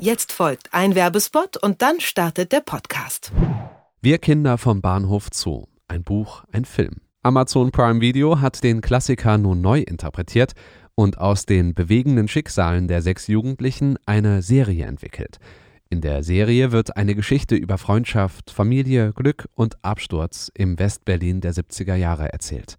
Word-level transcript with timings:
Jetzt 0.00 0.30
folgt 0.30 0.72
ein 0.72 0.94
Werbespot 0.94 1.56
und 1.56 1.82
dann 1.82 1.98
startet 1.98 2.52
der 2.52 2.60
Podcast. 2.60 3.32
Wir 4.00 4.18
Kinder 4.18 4.56
vom 4.56 4.80
Bahnhof 4.80 5.26
Zoo. 5.32 5.64
Ein 5.88 6.04
Buch, 6.04 6.44
ein 6.52 6.64
Film. 6.64 7.00
Amazon 7.24 7.72
Prime 7.72 8.00
Video 8.00 8.40
hat 8.40 8.62
den 8.62 8.80
Klassiker 8.80 9.38
nun 9.38 9.60
neu 9.60 9.80
interpretiert 9.80 10.52
und 10.94 11.18
aus 11.18 11.46
den 11.46 11.74
bewegenden 11.74 12.28
Schicksalen 12.28 12.86
der 12.86 13.02
sechs 13.02 13.26
Jugendlichen 13.26 13.98
eine 14.06 14.40
Serie 14.40 14.86
entwickelt. 14.86 15.38
In 15.90 16.00
der 16.00 16.22
Serie 16.22 16.70
wird 16.70 16.96
eine 16.96 17.16
Geschichte 17.16 17.56
über 17.56 17.76
Freundschaft, 17.76 18.52
Familie, 18.52 19.12
Glück 19.14 19.48
und 19.56 19.82
Absturz 19.82 20.48
im 20.54 20.78
Westberlin 20.78 21.40
der 21.40 21.54
70er 21.54 21.96
Jahre 21.96 22.32
erzählt. 22.32 22.78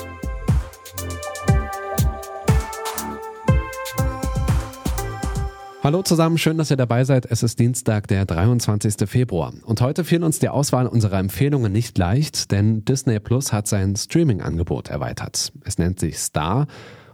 Hallo 5.83 6.03
zusammen, 6.03 6.37
schön, 6.37 6.59
dass 6.59 6.69
ihr 6.69 6.77
dabei 6.77 7.05
seid. 7.05 7.25
Es 7.25 7.41
ist 7.41 7.57
Dienstag, 7.57 8.07
der 8.07 8.25
23. 8.25 9.09
Februar. 9.09 9.51
Und 9.65 9.81
heute 9.81 10.03
fiel 10.03 10.23
uns 10.23 10.37
die 10.37 10.49
Auswahl 10.49 10.85
unserer 10.85 11.17
Empfehlungen 11.17 11.71
nicht 11.71 11.97
leicht, 11.97 12.51
denn 12.51 12.85
Disney 12.85 13.19
Plus 13.19 13.51
hat 13.51 13.65
sein 13.65 13.95
Streaming-Angebot 13.95 14.89
erweitert. 14.89 15.51
Es 15.65 15.79
nennt 15.79 15.99
sich 15.99 16.19
Star. 16.19 16.67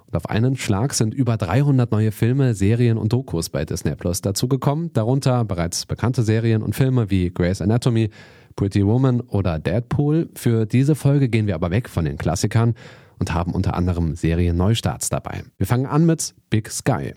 Und 0.08 0.18
auf 0.18 0.30
einen 0.30 0.58
Schlag 0.58 0.94
sind 0.96 1.14
über 1.14 1.38
300 1.38 1.90
neue 1.94 2.12
Filme, 2.12 2.54
Serien 2.56 2.98
und 2.98 3.14
Dokus 3.14 3.48
bei 3.50 3.64
Disney 3.64 3.96
Plus 3.96 4.20
dazugekommen, 4.20 4.92
darunter 4.92 5.46
bereits 5.46 5.86
bekannte 5.86 6.24
Serien 6.24 6.62
und 6.62 6.76
Filme 6.76 7.10
wie 7.10 7.30
Grey's 7.30 7.62
Anatomy, 7.62 8.10
Pretty 8.58 8.86
Woman 8.86 9.22
oder 9.22 9.60
Deadpool. 9.60 10.28
Für 10.36 10.66
diese 10.66 10.96
Folge 10.96 11.30
gehen 11.30 11.48
wir 11.48 11.56
aber 11.56 11.72
weg 11.72 11.88
von 11.88 12.04
den 12.04 12.18
Klassikern 12.18 12.76
und 13.18 13.34
haben 13.34 13.54
unter 13.54 13.76
anderem 13.76 14.14
Serien-Neustarts 14.16 15.10
dabei. 15.10 15.44
Wir 15.58 15.68
fangen 15.68 15.86
an 15.86 16.06
mit 16.06 16.36
Big 16.50 16.70
Sky. 16.70 17.14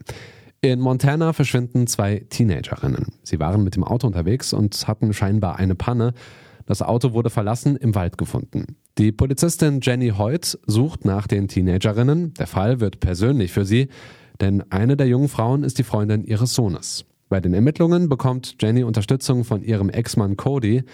In 0.63 0.79
Montana 0.81 1.33
verschwinden 1.33 1.87
zwei 1.87 2.27
Teenagerinnen. 2.29 3.07
Sie 3.23 3.41
waren 3.41 3.65
mit 3.65 3.77
dem 3.77 3.85
Auto 3.85 4.07
unterwegs 4.07 4.53
und 4.53 4.87
hatten 4.87 5.15
scheinbar 5.15 5.57
eine 5.57 5.75
Panne. 5.75 6.13
Das 6.67 6.83
Auto 6.83 7.15
wurde 7.15 7.31
verlassen 7.31 7.77
im 7.77 7.95
Wald 7.95 8.19
gefunden. 8.19 8.77
Die 8.99 9.11
Polizistin 9.11 9.81
Jenny 9.81 10.11
Hoyt 10.11 10.59
sucht 10.67 11.07
nach 11.07 11.27
den 11.27 11.49
Teenagerinnen. 11.49 12.35
Der 12.35 12.47
Fall 12.47 12.79
wird 12.79 13.01
persönlich 13.01 13.53
für 13.53 13.65
sie, 13.65 13.89
denn 14.43 14.63
eine 14.71 14.99
der 14.99 15.07
jungen 15.07 15.31
Frauen 15.31 15.65
ist 15.65 15.79
die 15.79 15.83
Freundin 15.83 16.25
ihres 16.25 16.53
Sohnes. 16.53 17.07
Bei 17.31 17.41
den 17.41 17.55
Ermittlungen 17.55 18.11
bekommt 18.11 18.57
Jenny 18.61 18.83
Unterstützung 18.83 19.45
von 19.45 19.63
ihrem 19.63 19.89
Ex-Mann 19.89 20.37
Cody 20.37 20.85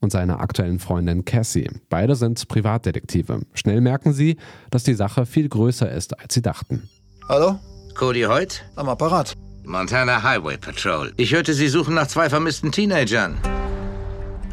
und 0.00 0.12
seiner 0.12 0.40
aktuellen 0.40 0.80
Freundin 0.80 1.24
Cassie. 1.24 1.70
Beide 1.88 2.14
sind 2.14 2.46
Privatdetektive. 2.46 3.40
Schnell 3.54 3.80
merken 3.80 4.12
sie, 4.12 4.36
dass 4.68 4.84
die 4.84 4.92
Sache 4.92 5.24
viel 5.24 5.48
größer 5.48 5.90
ist, 5.90 6.20
als 6.20 6.34
sie 6.34 6.42
dachten. 6.42 6.90
Hallo? 7.26 7.58
Cody 7.94 8.22
Hoyt? 8.22 8.62
Am 8.76 8.88
Apparat. 8.88 9.34
Montana 9.64 10.22
Highway 10.22 10.56
Patrol. 10.56 11.12
Ich 11.16 11.32
hörte, 11.32 11.54
Sie 11.54 11.68
suchen 11.68 11.94
nach 11.94 12.08
zwei 12.08 12.28
vermissten 12.28 12.72
Teenagern. 12.72 13.38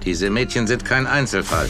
Diese 0.05 0.29
Mädchen 0.29 0.67
sind 0.67 0.85
kein 0.85 1.05
Einzelfall. 1.05 1.69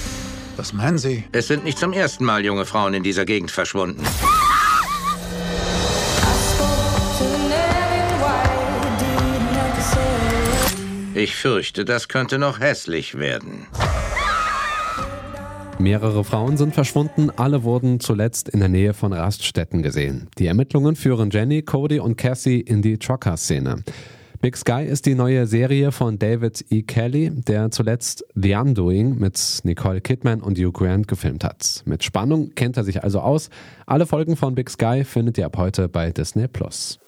Was 0.58 0.74
meinen 0.74 0.98
Sie? 0.98 1.24
Es 1.32 1.48
sind 1.48 1.64
nicht 1.64 1.80
zum 1.80 1.94
ersten 1.94 2.26
Mal 2.26 2.46
junge 2.46 2.66
Frauen 2.66 2.94
in 2.94 3.04
dieser 3.04 3.26
Gegend 3.26 3.52
verschwunden. 3.52 4.04
Ich 11.14 11.36
fürchte, 11.36 11.84
das 11.86 12.08
könnte 12.08 12.38
noch 12.38 12.60
hässlich 12.60 13.18
werden. 13.18 13.68
Mehrere 15.82 16.24
Frauen 16.24 16.58
sind 16.58 16.76
verschwunden, 16.76 17.32
alle 17.36 17.64
wurden 17.64 18.00
zuletzt 18.00 18.48
in 18.50 18.60
der 18.60 18.70
Nähe 18.70 18.94
von 18.94 19.14
Raststätten 19.14 19.82
gesehen. 19.82 20.28
Die 20.38 20.46
Ermittlungen 20.46 20.96
führen 20.96 21.32
Jenny, 21.32 21.64
Cody 21.64 22.00
und 22.00 22.18
Cassie 22.18 22.62
in 22.62 22.84
die 22.84 23.00
Trucker-Szene. 23.00 23.84
Big 24.42 24.58
Sky 24.58 24.84
ist 24.84 25.08
die 25.08 25.16
neue 25.16 25.48
Serie 25.48 25.92
von 25.92 26.20
David 26.20 26.64
E. 26.70 26.84
Kelly, 26.84 27.32
der 27.32 27.72
zuletzt 27.72 28.24
The 28.36 28.54
Undoing 28.54 29.18
mit 29.18 29.62
Nicole 29.64 30.02
Kidman 30.02 30.42
und 30.42 30.60
Hugh 30.60 30.72
Grant 30.72 31.08
gefilmt 31.08 31.44
hat. 31.44 31.82
Mit 31.86 32.04
Spannung 32.04 32.54
kennt 32.54 32.78
er 32.78 32.84
sich 32.84 33.04
also 33.04 33.20
aus. 33.20 33.50
Alle 33.88 34.06
Folgen 34.06 34.36
von 34.36 34.54
Big 34.54 34.70
Sky 34.70 35.04
findet 35.04 35.40
ihr 35.40 35.48
ab 35.48 35.58
heute 35.58 35.90
bei 35.90 36.12
Disney 36.12 36.48
Plus. 36.48 37.00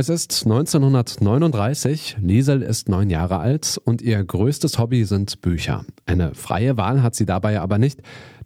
Es 0.00 0.08
ist 0.08 0.46
1939, 0.46 2.16
Liesel 2.22 2.62
ist 2.62 2.88
neun 2.88 3.10
Jahre 3.10 3.36
alt 3.36 3.78
und 3.84 4.00
ihr 4.00 4.24
größtes 4.24 4.78
Hobby 4.78 5.04
sind 5.04 5.42
Bücher. 5.42 5.84
Eine 6.06 6.34
freie 6.34 6.78
Wahl 6.78 7.02
hat 7.02 7.14
sie 7.14 7.26
dabei 7.26 7.60
aber 7.60 7.76
nicht, 7.76 8.00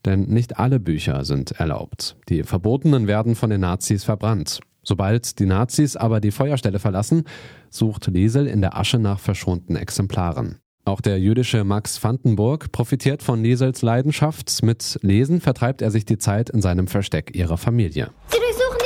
denn 0.05 0.23
nicht 0.23 0.59
alle 0.59 0.81
Bücher 0.81 1.25
sind 1.25 1.53
erlaubt. 1.53 2.17
Die 2.29 2.43
verbotenen 2.43 3.07
werden 3.07 3.37
von 3.37 3.51
den 3.51 3.61
Nazis 3.61 4.03
verbrannt. 4.03 4.63
Sobald 4.83 5.39
die 5.39 5.47
Nazis 5.47 5.95
aber 5.95 6.21
die 6.21 6.33
Feuerstelle 6.33 6.81
verlassen, 6.81 7.23
sucht 7.71 8.09
Liesel 8.09 8.49
in 8.49 8.61
der 8.61 8.77
Asche 8.77 8.99
nach 8.99 9.21
verschonten 9.21 9.77
Exemplaren. 9.77 10.59
Auch 10.85 11.01
der 11.01 11.21
jüdische 11.21 11.63
Max 11.63 12.03
Vandenburg 12.03 12.73
profitiert 12.73 13.23
von 13.23 13.45
Liesels 13.45 13.83
Leidenschaft. 13.83 14.65
Mit 14.65 14.99
Lesen 15.03 15.41
vertreibt 15.41 15.83
er 15.83 15.93
sich 15.93 16.05
die 16.05 16.19
Zeit 16.19 16.51
in 16.51 16.61
seinem 16.61 16.89
Versteck 16.89 17.37
ihrer 17.37 17.59
Familie. 17.59 18.11
Sie 18.27 18.39
durchsuchen! 18.39 18.84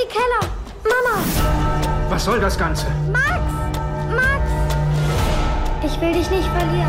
Was 2.08 2.24
soll 2.24 2.40
das 2.40 2.56
Ganze? 2.56 2.86
Max! 3.12 3.26
Max! 4.10 4.50
Ich 5.84 6.00
will 6.00 6.12
dich 6.12 6.30
nicht 6.30 6.48
verlieren. 6.48 6.88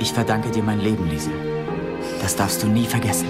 Ich 0.00 0.12
verdanke 0.12 0.50
dir 0.50 0.64
mein 0.64 0.80
Leben, 0.80 1.08
Liesel. 1.08 1.32
Das 2.20 2.34
darfst 2.34 2.62
du 2.64 2.66
nie 2.66 2.84
vergessen. 2.84 3.28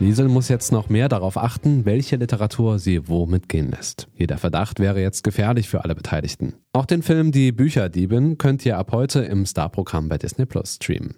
Liesel 0.00 0.28
muss 0.28 0.48
jetzt 0.48 0.72
noch 0.72 0.88
mehr 0.88 1.10
darauf 1.10 1.36
achten, 1.36 1.84
welche 1.84 2.16
Literatur 2.16 2.78
sie 2.78 3.08
wo 3.08 3.26
mitgehen 3.26 3.70
lässt. 3.70 4.08
Jeder 4.14 4.38
Verdacht 4.38 4.80
wäre 4.80 5.00
jetzt 5.00 5.22
gefährlich 5.22 5.68
für 5.68 5.84
alle 5.84 5.94
Beteiligten. 5.94 6.54
Auch 6.72 6.86
den 6.86 7.02
Film 7.02 7.30
Die 7.30 7.52
Bücherdiebin 7.52 8.38
könnt 8.38 8.64
ihr 8.64 8.78
ab 8.78 8.90
heute 8.92 9.20
im 9.20 9.44
Star-Programm 9.44 10.08
bei 10.08 10.16
Disney 10.16 10.46
Plus 10.46 10.76
streamen. 10.76 11.14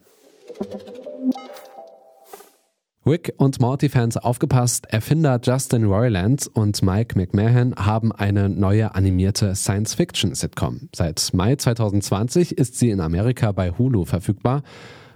Rick 3.07 3.35
und 3.37 3.61
Morty-Fans 3.61 4.17
aufgepasst, 4.17 4.87
Erfinder 4.89 5.39
Justin 5.43 5.85
Roiland 5.85 6.49
und 6.55 6.83
Mike 6.83 7.19
McMahon 7.19 7.75
haben 7.77 8.13
eine 8.13 8.49
neue 8.49 8.95
animierte 8.95 9.55
Science-Fiction-Sitcom. 9.55 10.89
Seit 10.95 11.31
Mai 11.35 11.57
2020 11.57 12.57
ist 12.57 12.79
sie 12.79 12.89
in 12.89 13.01
Amerika 13.01 13.53
bei 13.53 13.73
Hulu 13.73 14.07
verfügbar. 14.07 14.63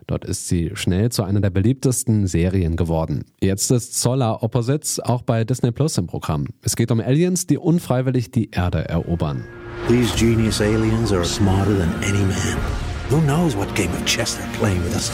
Dort 0.06 0.26
ist 0.26 0.48
sie 0.48 0.72
schnell 0.74 1.10
zu 1.10 1.22
einer 1.22 1.40
der 1.40 1.50
beliebtesten 1.50 2.26
Serien 2.26 2.76
geworden. 2.76 3.24
Jetzt 3.40 3.70
ist 3.70 3.98
Solar 3.98 4.42
Opposites 4.42 5.00
auch 5.00 5.22
bei 5.22 5.44
Disney 5.44 5.70
Plus 5.70 5.96
im 5.96 6.06
Programm. 6.06 6.46
Es 6.62 6.76
geht 6.76 6.90
um 6.90 7.00
Aliens, 7.00 7.46
die 7.46 7.56
unfreiwillig 7.56 8.30
die 8.30 8.50
Erde 8.50 8.86
erobern. 8.86 9.44
These 9.88 10.14
genius 10.16 10.60
aliens 10.60 11.12
are 11.12 11.24
smarter 11.24 11.78
than 11.78 11.92
any 12.02 12.24
man. 12.24 12.87
Who 13.08 13.22
knows 13.22 13.56
what 13.56 13.74
game 13.74 13.90
of 13.94 14.04
chess 14.04 14.34
they're 14.34 14.52
playing 14.52 14.84
with 14.84 14.94
us? 14.94 15.08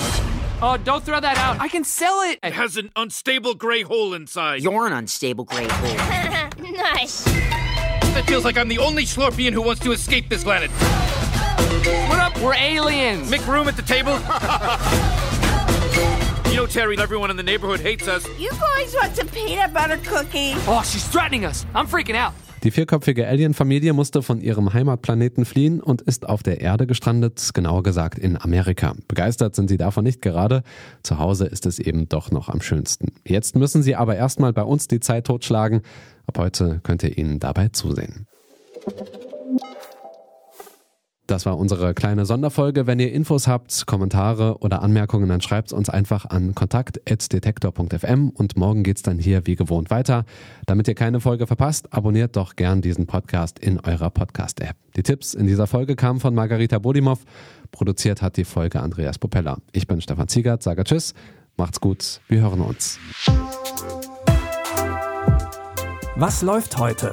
Oh, 0.61 0.77
don't 0.77 1.05
throw 1.05 1.21
that 1.21 1.39
out. 1.39 1.61
I 1.61 1.69
can 1.69 1.85
sell 1.85 2.23
it. 2.23 2.41
It 2.43 2.53
has 2.53 2.77
an 2.77 2.91
unstable 2.97 3.55
gray 3.55 3.83
hole 3.83 4.15
inside. 4.15 4.65
You're 4.65 4.89
an 4.89 4.93
unstable 4.93 5.45
gray 5.45 5.69
hole. 5.71 5.95
nice. 6.73 7.25
It 8.17 8.25
feels 8.25 8.45
like 8.45 8.59
I'm 8.59 8.67
the 8.67 8.79
only 8.79 9.05
Slorpian 9.05 9.53
who 9.53 9.63
wants 9.63 9.81
to 9.83 9.93
escape 9.93 10.29
this 10.29 10.43
planet. 10.43 10.73
What 10.73 12.19
up? 12.19 12.37
We're 12.41 12.55
aliens. 12.55 13.31
Make 13.31 13.47
room 13.47 13.69
at 13.69 13.77
the 13.77 13.83
table. 13.83 14.15
you 16.51 16.57
know, 16.57 16.67
Terry, 16.67 16.99
everyone 16.99 17.31
in 17.31 17.37
the 17.37 17.45
neighborhood 17.45 17.79
hates 17.79 18.09
us. 18.09 18.27
You 18.37 18.51
boys 18.51 18.93
want 18.97 19.15
some 19.15 19.29
peanut 19.29 19.73
butter 19.73 19.99
cookie? 19.99 20.55
Oh, 20.67 20.83
she's 20.85 21.07
threatening 21.07 21.45
us. 21.45 21.65
I'm 21.77 21.87
freaking 21.87 22.17
out. 22.17 22.35
Die 22.65 22.71
vierköpfige 22.71 23.29
Alien-Familie 23.29 23.93
musste 23.93 24.23
von 24.23 24.41
ihrem 24.41 24.73
Heimatplaneten 24.73 25.45
fliehen 25.45 25.83
und 25.83 26.01
ist 26.01 26.27
auf 26.27 26.43
der 26.43 26.63
Erde 26.63 26.87
gestrandet, 26.87 27.51
genauer 27.53 27.83
gesagt 27.83 28.19
in 28.19 28.41
Amerika. 28.41 28.95
Begeistert 29.07 29.55
sind 29.55 29.69
sie 29.69 29.77
davon 29.77 30.03
nicht 30.03 30.23
gerade. 30.23 30.63
Zu 31.03 31.19
Hause 31.19 31.45
ist 31.45 31.67
es 31.67 31.79
eben 31.79 32.09
doch 32.09 32.31
noch 32.31 32.49
am 32.49 32.63
schönsten. 32.63 33.13
Jetzt 33.27 33.55
müssen 33.55 33.83
sie 33.83 33.97
aber 33.97 34.17
erstmal 34.17 34.55
bei 34.55 34.63
uns 34.63 34.89
die 34.89 35.01
Zeit 35.01 35.27
totschlagen. 35.27 35.83
Ab 36.27 36.39
heute 36.39 36.81
könnt 36.83 37.03
ihr 37.03 37.19
ihnen 37.19 37.39
dabei 37.39 37.69
zusehen. 37.69 38.27
Das 41.27 41.47
war 41.47 41.57
unsere 41.57 41.95
kleine 41.95 42.27
Sonderfolge. 42.27 42.87
Wenn 42.87 43.01
ihr 43.01 43.11
Infos 43.11 43.49
habt, 43.49 43.87
Kommentare 43.87 44.59
oder 44.59 44.83
Anmerkungen, 44.83 45.31
dann 45.31 45.41
schreibt 45.41 45.73
uns 45.73 45.89
einfach 45.89 46.27
an 46.27 46.55
kontakt.detektor.fm 46.55 48.29
und 48.29 48.59
morgen 48.59 48.83
geht's 48.83 49.01
dann 49.01 49.19
hier 49.19 49.47
wie 49.47 49.57
gewohnt 49.57 49.91
weiter. 49.91 50.27
Damit 50.67 50.87
ihr 50.87 50.95
keine 50.95 51.21
Folge 51.21 51.47
verpasst, 51.47 51.95
abonniert 51.95 52.37
doch 52.37 52.57
gern 52.57 52.83
diesen 52.83 53.07
Podcast 53.07 53.59
in 53.59 53.81
eurer 53.81 54.11
Podcast-App. 54.11 54.77
Die 54.97 55.03
Tipps 55.03 55.33
in 55.33 55.47
dieser 55.47 55.67
Folge 55.67 55.97
kamen 55.97 56.21
von 56.21 56.35
Margarita 56.35 56.79
Bodimov. 56.79 57.21
Produziert 57.73 58.21
hat 58.21 58.37
die 58.37 58.45
Folge 58.45 58.81
Andreas 58.81 59.19
Popella. 59.19 59.57
Ich 59.73 59.87
bin 59.87 60.03
Stefan 60.03 60.29
Ziegert, 60.29 60.63
sage 60.63 60.85
Tschüss, 60.85 61.15
macht's 61.57 61.81
gut, 61.81 62.21
wir 62.29 62.43
hören 62.43 62.61
uns. 62.61 62.99
Was 66.17 66.43
läuft 66.43 66.77
heute? 66.79 67.13